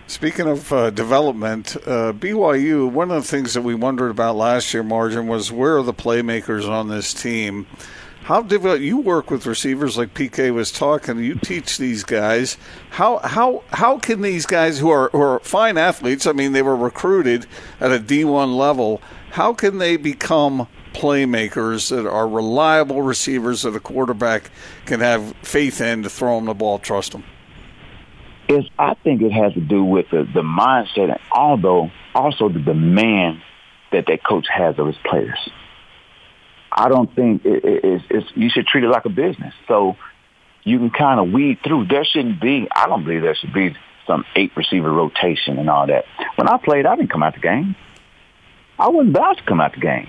Speaking 0.09 0.49
of 0.49 0.73
uh, 0.73 0.91
development, 0.91 1.77
uh, 1.87 2.13
BYU, 2.13 2.91
one 2.91 3.13
of 3.13 3.23
the 3.23 3.29
things 3.29 3.55
that 3.55 3.63
we 3.63 3.77
wondered 3.77 4.11
about 4.11 4.35
last 4.35 4.75
year, 4.75 4.83
Margin, 4.83 5.29
was 5.29 5.53
where 5.53 5.79
are 5.79 5.85
the 5.85 5.95
playmakers 5.95 6.69
on 6.69 6.89
this 6.89 7.15
team? 7.15 7.69
How 8.25 8.43
difficult 8.43 8.81
you 8.81 8.99
work 8.99 9.31
with 9.31 9.47
receivers 9.47 9.97
like 9.97 10.15
PK 10.15 10.53
was 10.53 10.73
talking. 10.73 11.19
You 11.19 11.37
teach 11.37 11.79
these 11.79 12.05
guys 12.05 12.57
how 12.91 13.19
how 13.19 13.65
how 13.71 13.99
can 13.99 14.21
these 14.21 14.47
guys 14.47 14.79
who 14.79 14.91
are 14.91 15.09
who 15.11 15.21
are 15.21 15.41
fine 15.41 15.77
athletes? 15.77 16.27
I 16.27 16.33
mean, 16.33 16.53
they 16.53 16.63
were 16.63 16.77
recruited 16.77 17.47
at 17.81 17.91
a 17.91 17.99
D 17.99 18.25
one 18.25 18.57
level. 18.57 19.01
How 19.33 19.55
can 19.55 19.79
they 19.79 19.97
become 19.97 20.69
playmakers 20.93 21.91
that 21.91 22.09
are 22.09 22.29
reliable 22.29 23.03
receivers 23.03 23.63
that 23.63 23.75
a 23.75 23.81
quarterback 23.81 24.51
can 24.87 25.01
have 25.01 25.35
faith 25.43 25.81
in 25.81 26.03
to 26.03 26.11
throw 26.11 26.37
them 26.37 26.47
the 26.47 26.55
ball, 26.55 26.79
trust 26.79 27.13
them? 27.13 27.25
Is 28.49 28.65
I 28.79 28.95
think 29.03 29.23
it 29.23 29.33
has 29.33 29.55
to 29.55 29.61
do 29.61 29.85
with 29.85 30.07
the, 30.11 30.25
the 30.35 30.43
mindset 30.43 31.11
and 31.11 31.19
although 31.31 31.91
also 32.15 32.49
the 32.49 32.59
demand 32.59 33.41
that 33.93 34.07
that 34.07 34.25
coach 34.25 34.47
has 34.53 34.79
of 34.79 34.87
his 34.87 34.97
players. 35.05 35.39
I 36.71 36.89
don't 36.89 37.15
think 37.15 37.45
it, 37.45 37.65
it, 37.65 37.85
it's, 37.85 38.05
it's, 38.11 38.27
you 38.35 38.49
should 38.49 38.67
treat 38.67 38.85
it 38.85 38.89
like 38.89 39.05
a 39.05 39.11
business. 39.11 39.55
So 39.69 39.97
you 40.65 40.79
can 40.79 40.91
kind 40.91 41.21
of 41.21 41.33
weed 41.33 41.59
through. 41.65 41.87
There 41.87 42.05
shouldn't 42.05 42.41
be, 42.41 42.67
I 42.75 42.87
don't 42.87 43.05
believe 43.05 43.23
there 43.23 43.35
should 43.35 43.53
be 43.53 43.77
some 44.07 44.25
eight 44.35 44.53
receiver 44.57 44.91
rotation 44.91 45.59
and 45.59 45.69
all 45.69 45.87
that. 45.87 46.05
When 46.37 46.49
I 46.49 46.57
played, 46.57 46.87
I 46.87 46.97
didn't 46.97 47.11
come 47.11 47.23
out 47.23 47.35
the 47.35 47.41
game. 47.41 47.77
I 48.79 48.89
wasn't 48.89 49.17
about 49.17 49.37
to 49.39 49.45
come 49.45 49.61
out 49.61 49.75
the 49.75 49.81
game. 49.81 50.09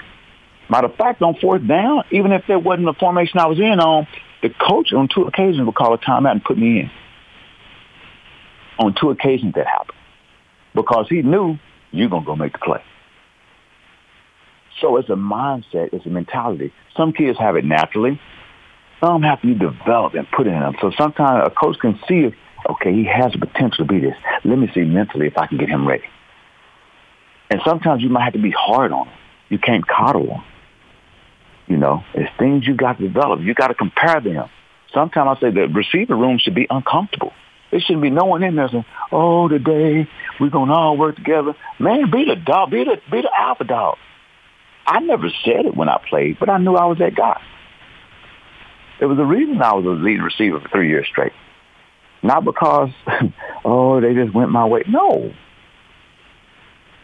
Matter 0.70 0.88
of 0.88 0.96
fact, 0.96 1.22
on 1.22 1.36
fourth 1.36 1.68
down, 1.68 2.04
even 2.12 2.32
if 2.32 2.44
there 2.48 2.60
wasn't 2.60 2.86
the 2.86 2.94
formation 2.94 3.40
I 3.40 3.48
was 3.48 3.60
in 3.60 3.80
on, 3.80 4.08
the 4.42 4.50
coach 4.50 4.94
on 4.94 5.10
two 5.14 5.24
occasions 5.24 5.66
would 5.66 5.76
call 5.76 5.94
a 5.94 5.98
timeout 5.98 6.32
and 6.32 6.44
put 6.44 6.58
me 6.58 6.82
in. 6.82 6.92
On 8.80 8.96
two 9.00 9.10
occasions 9.10 9.54
that 9.56 9.68
happened. 9.68 9.98
Because 10.74 11.08
he 11.10 11.22
knew 11.22 11.58
you're 11.92 12.10
going 12.10 12.24
to 12.24 12.26
go 12.26 12.36
make 12.36 12.54
the 12.54 12.60
play. 12.60 12.82
So 14.82 14.98
it's 14.98 15.10
a 15.10 15.14
mindset, 15.14 15.94
it's 15.94 16.06
a 16.06 16.10
mentality. 16.10 16.74
Some 16.98 17.14
kids 17.14 17.38
have 17.40 17.56
it 17.56 17.64
naturally. 17.64 18.20
Some 19.04 19.22
have 19.22 19.42
to 19.42 19.48
be 19.48 19.54
developed 19.54 20.16
and 20.16 20.28
put 20.32 20.48
in 20.48 20.54
them. 20.54 20.76
So 20.82 20.92
sometimes 20.98 21.48
a 21.48 21.52
coach 21.52 21.78
can 21.80 22.00
see, 22.08 22.34
okay, 22.70 22.94
he 22.94 23.06
has 23.06 23.32
the 23.34 23.40
potential 23.40 23.86
to 23.86 23.94
be 23.94 24.00
this. 24.00 24.16
Let 24.44 24.58
me 24.58 24.70
see 24.74 24.82
mentally 24.82 25.28
if 25.28 25.38
I 25.38 25.48
can 25.48 25.58
get 25.58 25.70
him 25.70 25.88
ready. 25.88 26.06
And 27.50 27.62
sometimes 27.66 28.02
you 28.02 28.10
might 28.10 28.24
have 28.24 28.34
to 28.34 28.42
be 28.42 28.52
hard 28.52 28.92
on 28.92 29.08
him. 29.08 29.18
You 29.54 29.60
can't 29.60 29.88
coddle 29.88 30.26
him. 30.26 30.44
You 31.68 31.78
know, 31.78 32.04
it's 32.16 32.32
things 32.40 32.66
you 32.66 32.74
got 32.74 32.98
to 32.98 33.08
develop. 33.08 33.40
You 33.42 33.54
got 33.54 33.68
to 33.68 33.76
compare 33.76 34.20
them. 34.20 34.50
Sometimes 34.92 35.38
I 35.38 35.42
say 35.42 35.52
the 35.52 35.68
receiver 35.68 36.16
room 36.16 36.40
should 36.40 36.56
be 36.56 36.66
uncomfortable. 36.72 37.32
There 37.70 37.80
shouldn't 37.80 38.02
be 38.02 38.10
no 38.10 38.26
one 38.26 38.42
in 38.42 38.56
there 38.56 38.68
saying, 38.70 38.86
"Oh, 39.12 39.48
today 39.48 40.08
we're 40.40 40.50
gonna 40.50 40.74
all 40.74 40.98
work 40.98 41.18
together." 41.18 41.54
Man, 41.78 42.10
be 42.10 42.26
the 42.26 42.36
dog, 42.36 42.72
be 42.72 42.84
the 42.84 43.00
be 43.12 43.22
the 43.22 43.30
alpha 43.38 43.64
dog. 43.64 43.98
I 44.88 45.02
never 45.02 45.30
said 45.46 45.68
it 45.68 45.76
when 45.76 45.88
I 45.88 46.00
played, 46.10 46.40
but 46.40 46.50
I 46.50 46.58
knew 46.58 46.74
I 46.74 46.86
was 46.86 46.98
that 46.98 47.14
guy. 47.14 47.40
There 48.98 49.08
was 49.08 49.20
a 49.20 49.26
reason 49.26 49.62
I 49.62 49.76
was 49.76 49.86
a 49.86 49.90
lead 49.90 50.20
receiver 50.20 50.62
for 50.62 50.70
three 50.70 50.90
years 50.90 51.06
straight. 51.08 51.34
Not 52.24 52.44
because, 52.44 52.90
oh, 53.66 54.02
they 54.02 54.16
just 54.16 54.34
went 54.34 54.50
my 54.50 54.66
way. 54.66 54.82
No. 54.88 55.32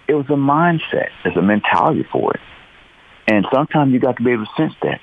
It 0.10 0.16
was 0.16 0.26
a 0.26 0.34
mindset. 0.34 1.10
It's 1.24 1.38
a 1.38 1.42
mentality 1.42 2.04
for 2.12 2.34
it. 2.34 2.42
And 3.28 3.46
sometimes 3.54 3.94
you 3.94 4.00
got 4.00 4.18
to 4.18 4.24
be 4.24 4.32
able 4.32 4.48
to 4.48 4.52
sense 4.58 4.74
that. 4.82 5.00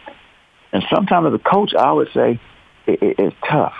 And 0.72 0.82
sometimes 0.92 1.28
as 1.28 1.34
a 1.34 1.38
coach, 1.38 1.75
I 1.78 1.92
would 1.92 2.08
say 2.12 2.40
it, 2.88 3.02
it, 3.02 3.16
it's 3.20 3.36
tough. 3.48 3.75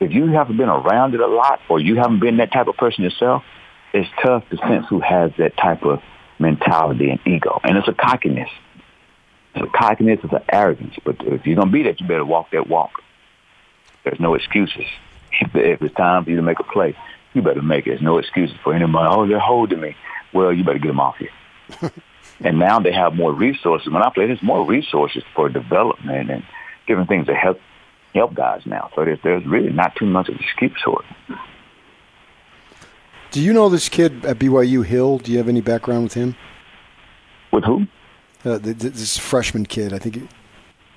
If 0.00 0.10
you 0.10 0.26
haven't 0.26 0.56
been 0.56 0.68
around 0.68 1.14
it 1.14 1.20
a 1.20 1.28
lot 1.28 1.60
or 1.68 1.78
you 1.78 1.94
haven't 1.94 2.18
been 2.18 2.38
that 2.38 2.52
type 2.52 2.66
of 2.66 2.76
person 2.76 3.04
yourself, 3.04 3.44
it's 3.92 4.08
tough 4.20 4.48
to 4.50 4.56
sense 4.56 4.86
who 4.90 4.98
has 4.98 5.30
that 5.38 5.56
type 5.56 5.84
of 5.84 6.02
mentality 6.40 7.10
and 7.10 7.20
ego. 7.24 7.60
And 7.62 7.78
it's 7.78 7.86
a 7.86 7.94
cockiness. 7.94 8.50
It's 9.54 9.64
a 9.64 9.78
cockiness, 9.78 10.18
it's 10.24 10.32
an 10.32 10.42
arrogance. 10.52 10.94
But 11.04 11.18
if 11.20 11.46
you're 11.46 11.54
going 11.54 11.68
to 11.68 11.72
be 11.72 11.84
that, 11.84 12.00
you 12.00 12.08
better 12.08 12.24
walk 12.24 12.50
that 12.50 12.68
walk. 12.68 12.90
There's 14.02 14.18
no 14.18 14.34
excuses. 14.34 14.86
if, 15.32 15.50
if 15.54 15.82
it's 15.82 15.94
time 15.94 16.24
for 16.24 16.30
you 16.30 16.36
to 16.36 16.42
make 16.42 16.58
a 16.58 16.64
play, 16.64 16.96
you 17.32 17.42
better 17.42 17.62
make 17.62 17.86
it. 17.86 17.90
There's 17.90 18.02
no 18.02 18.18
excuses 18.18 18.56
for 18.64 18.74
anybody. 18.74 19.08
Oh, 19.08 19.26
they're 19.28 19.38
holding 19.38 19.80
me. 19.80 19.94
Well, 20.32 20.52
you 20.52 20.64
better 20.64 20.78
get 20.78 20.88
them 20.88 21.00
off 21.00 21.16
here. 21.16 21.92
and 22.40 22.58
now 22.58 22.78
they 22.80 22.92
have 22.92 23.14
more 23.14 23.32
resources. 23.32 23.90
When 23.90 24.02
I 24.02 24.10
play, 24.10 24.26
there's 24.26 24.42
more 24.42 24.64
resources 24.64 25.22
for 25.34 25.48
development 25.48 26.30
and 26.30 26.42
different 26.86 27.08
things 27.08 27.26
to 27.26 27.34
help 27.34 27.60
help 28.14 28.34
guys 28.34 28.62
now. 28.64 28.90
So 28.94 29.04
there's, 29.04 29.18
there's 29.22 29.46
really 29.46 29.70
not 29.70 29.94
too 29.96 30.06
much 30.06 30.28
of 30.28 30.36
an 30.36 30.40
excuse 30.42 30.80
for 30.84 31.02
it. 31.02 31.38
Do 33.30 33.40
you 33.40 33.52
know 33.52 33.68
this 33.68 33.88
kid 33.88 34.24
at 34.24 34.38
BYU, 34.38 34.84
Hill? 34.84 35.18
Do 35.18 35.30
you 35.30 35.38
have 35.38 35.48
any 35.48 35.60
background 35.60 36.04
with 36.04 36.14
him? 36.14 36.34
With 37.52 37.64
who? 37.64 37.86
Uh, 38.44 38.58
this 38.58 39.18
freshman 39.18 39.66
kid, 39.66 39.92
I 39.92 39.98
think. 39.98 40.14
He, 40.16 40.28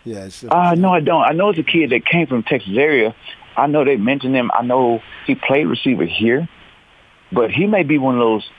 yeah. 0.05 0.29
Uh, 0.49 0.75
no, 0.75 0.89
I 0.89 1.01
don't. 1.01 1.23
I 1.23 1.33
know 1.33 1.49
it's 1.49 1.59
a 1.59 1.63
kid 1.63 1.91
that 1.91 2.05
came 2.05 2.27
from 2.27 2.43
Texas 2.43 2.73
area. 2.75 3.13
I 3.57 3.67
know 3.67 3.83
they 3.83 3.97
mentioned 3.97 4.35
him. 4.35 4.49
I 4.57 4.63
know 4.63 5.01
he 5.27 5.35
played 5.35 5.67
receiver 5.67 6.05
here, 6.05 6.47
but 7.31 7.51
he 7.51 7.67
may 7.67 7.83
be 7.83 7.97
one 7.97 8.15
of 8.15 8.19
those 8.19 8.49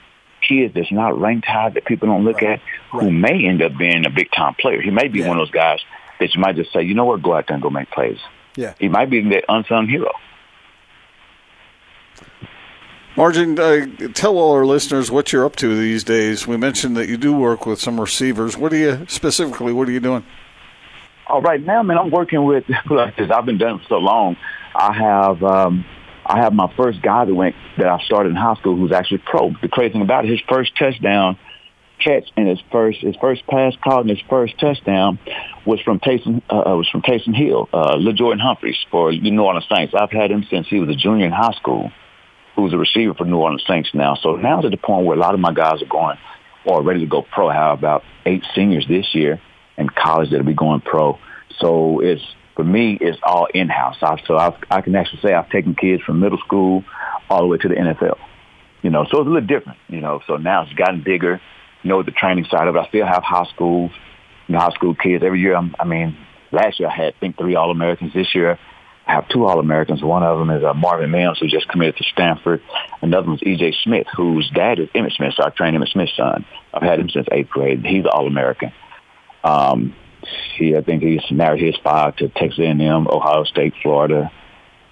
kids 0.47 0.73
that's 0.73 0.91
not 0.91 1.19
ranked 1.19 1.47
high 1.47 1.69
that 1.69 1.85
people 1.85 2.07
don't 2.07 2.23
look 2.23 2.41
right. 2.41 2.53
at, 2.53 2.61
who 2.91 2.99
right. 2.99 3.11
may 3.11 3.45
end 3.45 3.61
up 3.61 3.77
being 3.77 4.05
a 4.05 4.09
big 4.09 4.29
time 4.31 4.55
player. 4.55 4.81
He 4.81 4.91
may 4.91 5.07
be 5.07 5.19
yeah. 5.19 5.27
one 5.27 5.37
of 5.37 5.41
those 5.41 5.51
guys 5.51 5.79
that 6.19 6.33
you 6.33 6.41
might 6.41 6.55
just 6.55 6.71
say, 6.71 6.83
you 6.83 6.93
know 6.93 7.05
what, 7.05 7.21
go 7.21 7.33
out 7.33 7.47
there 7.47 7.55
and 7.55 7.63
go 7.63 7.69
make 7.69 7.89
plays. 7.91 8.19
Yeah. 8.55 8.73
He 8.79 8.87
might 8.87 9.09
be 9.09 9.21
that 9.29 9.45
unsung 9.49 9.87
hero. 9.87 10.11
Margin, 13.15 13.59
uh, 13.59 13.85
tell 14.13 14.37
all 14.37 14.53
our 14.53 14.65
listeners 14.65 15.11
what 15.11 15.31
you're 15.31 15.45
up 15.45 15.55
to 15.57 15.77
these 15.77 16.03
days. 16.03 16.47
We 16.47 16.57
mentioned 16.57 16.97
that 16.97 17.07
you 17.07 17.17
do 17.17 17.33
work 17.33 17.67
with 17.67 17.79
some 17.79 18.01
receivers. 18.01 18.57
What 18.57 18.73
are 18.73 18.77
you 18.77 19.05
specifically? 19.07 19.71
What 19.71 19.87
are 19.87 19.91
you 19.91 19.99
doing? 19.99 20.25
All 21.27 21.41
right, 21.41 21.61
now, 21.61 21.83
man, 21.83 21.97
I'm 21.97 22.09
working 22.09 22.43
with 22.43 22.65
I've 22.89 23.45
been 23.45 23.57
doing 23.57 23.75
it 23.75 23.81
for 23.83 23.87
so 23.87 23.97
long. 23.97 24.35
I 24.75 24.93
have 24.93 25.43
um, 25.43 25.85
I 26.25 26.39
have 26.39 26.53
my 26.53 26.73
first 26.75 27.01
guy 27.01 27.25
that 27.25 27.33
went 27.33 27.55
that 27.77 27.87
I 27.87 27.99
started 28.05 28.29
in 28.29 28.35
high 28.35 28.55
school 28.55 28.75
who's 28.75 28.91
actually 28.91 29.23
pro. 29.25 29.53
The 29.61 29.67
crazy 29.67 29.93
thing 29.93 30.01
about 30.01 30.25
it, 30.25 30.31
his 30.31 30.41
first 30.47 30.75
touchdown 30.77 31.37
catch 31.99 32.29
and 32.35 32.47
his 32.47 32.59
first 32.71 32.99
his 32.99 33.15
first 33.17 33.45
pass 33.47 33.73
caught 33.83 34.01
and 34.01 34.09
his 34.09 34.21
first 34.29 34.59
touchdown 34.59 35.19
was 35.65 35.79
from 35.81 35.99
Taysom 35.99 36.41
uh, 36.49 36.75
was 36.75 36.87
from 36.89 37.01
Taysom 37.01 37.35
Hill, 37.35 37.69
uh, 37.73 37.95
Lil'Jordan 37.95 38.39
Humphreys 38.39 38.77
for 38.91 39.11
New 39.11 39.41
Orleans 39.41 39.65
Saints. 39.73 39.93
I've 39.97 40.11
had 40.11 40.31
him 40.31 40.45
since 40.49 40.67
he 40.67 40.79
was 40.79 40.89
a 40.89 40.95
junior 40.95 41.25
in 41.25 41.31
high 41.31 41.53
school 41.53 41.91
who's 42.55 42.73
a 42.73 42.77
receiver 42.77 43.13
for 43.13 43.25
New 43.25 43.37
Orleans 43.37 43.63
Saints 43.67 43.89
now. 43.93 44.15
So 44.15 44.35
now 44.35 44.61
to 44.61 44.69
the 44.69 44.77
point 44.77 45.05
where 45.05 45.17
a 45.17 45.19
lot 45.19 45.33
of 45.33 45.39
my 45.39 45.53
guys 45.53 45.81
are 45.81 45.87
going 45.87 46.17
or 46.65 46.81
ready 46.83 47.01
to 47.01 47.05
go 47.05 47.21
pro. 47.21 47.49
Have 47.49 47.77
about 47.77 48.03
eight 48.25 48.43
seniors 48.55 48.87
this 48.87 49.13
year 49.13 49.41
in 49.77 49.89
college 49.89 50.29
that'll 50.29 50.45
be 50.45 50.53
going 50.53 50.81
pro. 50.81 51.19
So 51.59 51.99
it's 51.99 52.23
for 52.55 52.63
me, 52.63 52.97
it's 52.99 53.17
all 53.23 53.47
in-house. 53.53 53.97
I, 54.01 54.21
so 54.25 54.37
I've, 54.37 54.55
I 54.69 54.81
can 54.81 54.95
actually 54.95 55.21
say 55.21 55.33
I've 55.33 55.49
taken 55.49 55.75
kids 55.75 56.03
from 56.03 56.19
middle 56.19 56.37
school 56.39 56.83
all 57.29 57.41
the 57.41 57.47
way 57.47 57.57
to 57.57 57.67
the 57.67 57.75
NFL. 57.75 58.17
You 58.81 58.89
know, 58.89 59.05
so 59.05 59.19
it's 59.19 59.27
a 59.27 59.29
little 59.29 59.47
different. 59.47 59.79
You 59.87 60.01
know, 60.01 60.21
so 60.27 60.37
now 60.37 60.63
it's 60.63 60.73
gotten 60.73 61.03
bigger. 61.03 61.41
You 61.83 61.89
know, 61.89 62.03
the 62.03 62.11
training 62.11 62.45
side 62.45 62.67
of 62.67 62.75
it. 62.75 62.79
I 62.79 62.87
still 62.87 63.05
have 63.05 63.23
high 63.23 63.45
school, 63.53 63.89
you 64.47 64.53
know, 64.53 64.59
high 64.59 64.71
school 64.71 64.95
kids 64.95 65.23
every 65.23 65.39
year. 65.39 65.55
I'm, 65.55 65.75
I 65.79 65.85
mean, 65.85 66.17
last 66.51 66.79
year 66.79 66.89
I 66.89 66.95
had 66.95 67.13
I 67.15 67.19
think 67.19 67.37
three 67.37 67.55
All 67.55 67.71
Americans. 67.71 68.13
This 68.13 68.35
year 68.35 68.59
I 69.05 69.13
have 69.15 69.27
two 69.27 69.45
All-Americans. 69.45 70.01
One 70.01 70.23
of 70.23 70.39
them 70.39 70.49
is 70.49 70.63
uh, 70.63 70.73
Marvin 70.73 71.11
Mims, 71.11 71.39
who 71.39 71.47
just 71.47 71.67
committed 71.67 71.97
to 71.97 72.03
Stanford. 72.05 72.61
Another 73.01 73.27
one 73.27 73.35
is 73.35 73.43
E.J. 73.43 73.75
Smith, 73.83 74.07
whose 74.15 74.49
dad 74.51 74.79
is 74.79 74.87
Emmitt 74.95 75.13
Smith, 75.13 75.33
so 75.35 75.43
I 75.43 75.49
trained 75.49 75.75
Emmitt 75.75 75.91
Smith's 75.91 76.15
son. 76.15 76.45
I've 76.73 76.83
had 76.83 76.99
him 76.99 77.09
since 77.09 77.27
eighth 77.31 77.49
grade. 77.49 77.85
He's 77.85 78.05
an 78.05 78.11
All-American. 78.13 78.71
Um, 79.43 79.93
he, 80.55 80.75
I 80.75 80.81
think 80.81 81.03
he's 81.03 81.29
married 81.31 81.61
his 81.61 81.75
five 81.83 82.15
to 82.17 82.29
Texas 82.29 82.59
A&M, 82.59 83.07
Ohio 83.07 83.43
State, 83.43 83.73
Florida, 83.81 84.31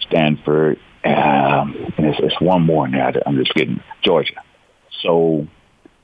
Stanford, 0.01 0.79
um, 1.03 1.93
and 1.97 2.05
it's, 2.05 2.19
it's 2.19 2.41
one 2.41 2.63
more 2.63 2.87
now. 2.87 3.11
I'm 3.25 3.37
just 3.37 3.53
getting 3.53 3.81
Georgia. 4.03 4.35
So 5.01 5.47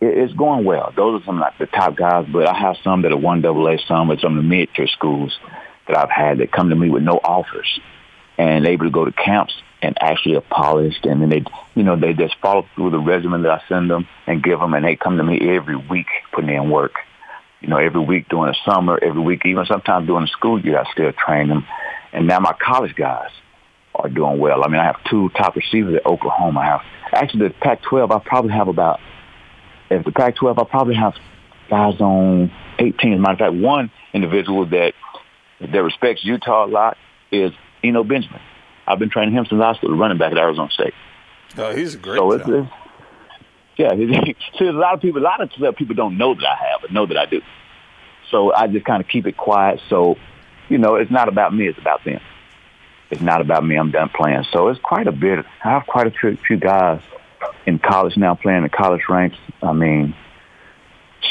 it, 0.02 0.18
it's 0.18 0.34
going 0.34 0.66
well. 0.66 0.92
Those 0.96 1.22
are 1.22 1.26
some 1.26 1.40
like 1.40 1.58
the 1.58 1.68
top 1.68 1.96
guys, 1.96 2.28
but 2.32 2.48
I 2.48 2.58
have 2.58 2.78
some 2.84 3.04
that 3.04 3.12
are 3.12 3.18
one 3.18 3.42
double 3.42 3.68
A, 3.68 3.78
some 3.88 4.12
at 4.12 4.20
some 4.20 4.38
of 4.38 4.44
the 4.44 4.50
mid-tier 4.50 4.88
schools 4.88 5.38
that 5.88 5.98
I've 5.98 6.10
had 6.10 6.40
that 6.40 6.52
come 6.52 6.70
to 6.70 6.76
me 6.76 6.90
with 6.90 7.04
no 7.04 7.20
offers 7.24 7.80
and 8.38 8.66
able 8.68 8.86
to 8.86 8.92
go 8.92 9.06
to 9.06 9.12
camps 9.12 9.54
and 9.82 9.98
actually 10.02 10.36
are 10.36 10.42
polished. 10.42 11.06
And 11.06 11.22
then 11.22 11.30
they, 11.30 11.44
you 11.76 11.84
know, 11.84 11.96
they 11.96 12.14
just 12.14 12.36
follow 12.42 12.68
through 12.76 12.92
the 12.92 13.00
regimen 13.00 13.44
that 13.44 13.52
I 13.52 13.62
send 13.68 13.90
them 13.90 14.08
and 14.26 14.44
give 14.44 14.60
them, 14.60 14.74
and 14.74 14.86
they 14.86 14.96
come 14.96 15.18
to 15.18 15.24
me 15.24 15.56
every 15.56 15.76
week 15.76 16.08
putting 16.32 16.50
in 16.50 16.70
work. 16.70 16.94
You 17.62 17.70
know, 17.70 17.78
every 17.78 18.02
week 18.02 18.30
during 18.30 18.52
the 18.52 18.72
summer, 18.72 19.00
every 19.02 19.22
week, 19.22 19.42
even 19.46 19.66
sometimes 19.66 20.08
during 20.08 20.26
the 20.26 20.32
school 20.32 20.60
year, 20.60 20.80
I 20.80 20.92
still 20.92 21.12
train 21.14 21.48
them. 21.50 21.66
And 22.14 22.28
now 22.28 22.40
my 22.40 22.54
college 22.54 22.96
guys 22.96 23.30
are 23.96 24.10
doing 24.10 24.40
well. 24.40 24.64
I 24.64 24.68
mean, 24.68 24.80
I 24.80 24.86
have 24.86 25.04
two 25.10 25.30
top 25.30 25.56
receivers 25.56 25.96
at 25.96 26.06
Oklahoma. 26.06 26.60
I 26.60 26.66
have 26.66 26.82
actually 27.14 27.48
the 27.48 27.54
Pac-12. 27.56 28.12
I 28.12 28.20
probably 28.20 28.54
have 28.54 28.68
about 28.68 29.00
if 29.90 30.06
the 30.06 30.12
Pac-12, 30.12 30.60
I 30.60 30.70
probably 30.70 30.96
have 30.96 31.14
guys 31.70 32.00
on 32.00 32.52
18. 32.80 33.14
As 33.14 33.18
a 33.18 33.22
matter 33.22 33.34
of 33.34 33.40
fact, 33.40 33.54
one 33.54 33.92
individual 34.14 34.66
that 34.68 34.94
that 35.60 35.84
respects 35.84 36.24
Utah 36.24 36.66
a 36.66 36.68
lot 36.68 36.98
is 37.32 37.52
Eno 37.84 38.04
Benjamin. 38.04 38.42
I've 38.86 39.00
been 39.00 39.10
training 39.10 39.34
him 39.34 39.46
since 39.50 39.62
high 39.62 39.74
school, 39.76 39.98
running 39.98 40.18
back 40.18 40.32
at 40.32 40.38
Arizona 40.38 40.70
State. 40.72 40.94
Oh, 41.58 41.76
he's 41.76 41.96
a 41.96 41.98
great. 41.98 42.18
So 42.18 42.32
it's, 42.32 42.44
it's, 42.48 42.70
yeah, 43.78 43.94
see, 44.60 44.68
a 44.68 44.72
lot 44.72 44.94
of 44.94 45.02
people, 45.02 45.22
a 45.22 45.24
lot 45.24 45.42
of 45.42 45.76
people 45.76 45.96
don't 45.96 46.18
know 46.18 46.34
that 46.34 46.46
I 46.46 46.56
have, 46.56 46.82
but 46.82 46.92
know 46.92 47.06
that 47.06 47.18
I 47.18 47.26
do. 47.26 47.42
So 48.32 48.54
I 48.54 48.68
just 48.68 48.86
kind 48.86 49.02
of 49.02 49.08
keep 49.08 49.26
it 49.26 49.38
quiet. 49.38 49.80
So, 49.90 50.18
you 50.70 50.78
know, 50.78 50.96
it's 50.96 51.12
not 51.12 51.28
about 51.28 51.54
me; 51.54 51.68
it's 51.68 51.80
about 51.80 52.04
them. 52.04 52.20
It's 53.10 53.22
not 53.22 53.40
about 53.42 53.66
me. 53.66 53.78
I'm 53.78 53.92
done 53.92 54.10
playing. 54.10 54.44
So 54.52 54.68
it's 54.68 54.82
quite 54.82 55.08
a 55.08 55.14
bit. 55.14 55.46
I 55.64 55.70
have 55.70 55.88
quite 55.88 56.08
a 56.08 56.36
few, 56.38 56.58
guys 56.58 57.02
in 57.66 57.80
college 57.80 58.18
now 58.18 58.36
playing 58.36 58.64
the 58.64 58.70
college 58.70 59.04
ranks. 59.08 59.38
I 59.62 59.72
mean, 59.72 60.16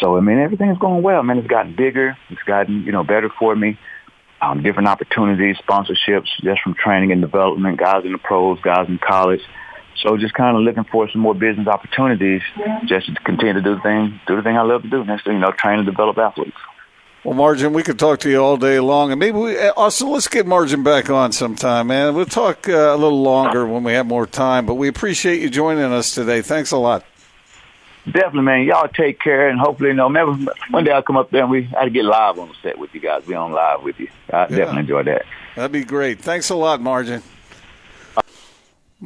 so 0.01 0.17
I 0.17 0.21
mean, 0.21 0.39
everything's 0.39 0.79
going 0.79 1.03
well. 1.03 1.21
I 1.21 1.23
mean, 1.23 1.39
it's 1.39 1.49
gotten 1.49 1.77
bigger. 1.77 2.17
It's 2.31 2.43
gotten 2.43 2.85
you 2.85 2.93
know 2.93 3.05
better 3.05 3.31
for 3.39 3.55
me 3.55 3.79
um, 4.41 4.63
different 4.63 4.89
opportunities, 4.89 5.57
sponsorships, 5.57 6.29
just 6.43 6.63
from 6.63 6.75
training 6.75 7.13
and 7.13 7.21
development, 7.21 7.79
guys 7.79 8.05
in 8.05 8.13
the 8.13 8.19
pros, 8.19 8.61
guys 8.61 8.89
in 8.89 8.99
college. 8.99 9.41
So 10.03 10.17
just 10.17 10.35
kind 10.35 10.57
of 10.57 10.63
looking 10.63 10.85
for 10.85 11.09
some 11.11 11.21
more 11.21 11.35
business 11.35 11.67
opportunities, 11.67 12.43
just 12.85 13.07
to 13.07 13.15
continue 13.23 13.55
to 13.55 13.63
do 13.63 13.77
the 13.77 13.81
thing, 13.81 14.21
do 14.27 14.37
the 14.37 14.43
thing 14.43 14.57
I 14.57 14.63
love 14.63 14.83
to 14.83 14.89
do. 14.89 15.05
Next 15.05 15.25
thing 15.25 15.35
you 15.35 15.39
know, 15.41 15.53
train 15.53 15.79
and 15.79 15.87
develop 15.87 16.19
athletes. 16.19 16.57
Well, 17.25 17.35
Margin, 17.35 17.73
we 17.73 17.83
could 17.83 17.99
talk 17.99 18.21
to 18.21 18.31
you 18.31 18.39
all 18.39 18.57
day 18.57 18.79
long, 18.79 19.11
and 19.11 19.19
maybe 19.19 19.37
we, 19.37 19.59
also 19.71 20.07
let's 20.07 20.29
get 20.29 20.47
Margin 20.47 20.85
back 20.85 21.11
on 21.11 21.33
sometime, 21.33 21.89
man. 21.89 22.15
We'll 22.15 22.25
talk 22.25 22.69
uh, 22.69 22.73
a 22.73 22.97
little 22.97 23.21
longer 23.21 23.67
when 23.67 23.83
we 23.83 23.95
have 23.95 24.07
more 24.07 24.27
time. 24.27 24.65
But 24.65 24.75
we 24.75 24.87
appreciate 24.87 25.41
you 25.41 25.51
joining 25.51 25.85
us 25.85 26.15
today. 26.15 26.41
Thanks 26.41 26.71
a 26.71 26.77
lot 26.77 27.05
definitely, 28.07 28.43
man. 28.43 28.67
Y'all 28.67 28.89
take 28.89 29.21
care, 29.21 29.49
and 29.49 29.59
hopefully, 29.59 29.91
you 29.91 29.95
know, 29.95 30.09
maybe 30.09 30.47
one 30.71 30.85
day 30.85 30.93
I'll 30.93 31.03
come 31.03 31.17
up 31.17 31.31
there 31.31 31.43
and 31.43 31.51
we 31.51 31.69
I 31.77 31.89
get 31.89 32.05
live 32.05 32.39
on 32.39 32.49
the 32.49 32.55
set 32.63 32.79
with 32.79 32.95
you 32.95 33.01
guys. 33.01 33.25
Be 33.25 33.35
on 33.35 33.53
live 33.53 33.83
with 33.83 33.99
you. 34.01 34.09
I 34.33 34.43
yeah. 34.43 34.49
definitely 34.49 34.81
enjoy 34.81 35.03
that. 35.05 35.25
That'd 35.55 35.73
be 35.73 35.85
great. 35.85 36.21
Thanks 36.21 36.51
a 36.51 36.55
lot, 36.55 36.81
Margin. 36.81 37.23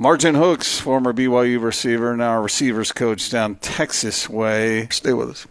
Margin 0.00 0.34
Hooks, 0.34 0.80
former 0.80 1.12
BYU 1.12 1.62
receiver, 1.62 2.16
now 2.16 2.40
receivers 2.40 2.90
coach 2.90 3.28
down 3.28 3.56
Texas 3.56 4.30
way. 4.30 4.88
Stay 4.88 5.12
with 5.12 5.28
us. 5.28 5.46